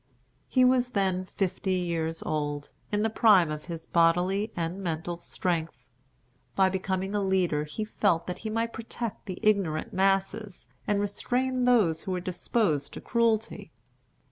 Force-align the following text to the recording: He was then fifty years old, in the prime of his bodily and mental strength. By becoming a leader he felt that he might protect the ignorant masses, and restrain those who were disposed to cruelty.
He 0.47 0.65
was 0.65 0.89
then 0.97 1.25
fifty 1.25 1.75
years 1.75 2.23
old, 2.23 2.71
in 2.91 3.03
the 3.03 3.09
prime 3.11 3.51
of 3.51 3.65
his 3.65 3.85
bodily 3.85 4.51
and 4.55 4.81
mental 4.81 5.19
strength. 5.19 5.87
By 6.55 6.69
becoming 6.69 7.13
a 7.13 7.21
leader 7.21 7.65
he 7.65 7.85
felt 7.85 8.25
that 8.25 8.39
he 8.39 8.49
might 8.49 8.73
protect 8.73 9.27
the 9.27 9.39
ignorant 9.43 9.93
masses, 9.93 10.65
and 10.87 10.99
restrain 10.99 11.65
those 11.65 12.01
who 12.05 12.11
were 12.13 12.19
disposed 12.19 12.93
to 12.93 12.99
cruelty. 12.99 13.73